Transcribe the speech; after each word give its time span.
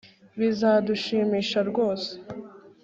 Bizadushimisha 0.39 1.59
rwose 1.69 2.11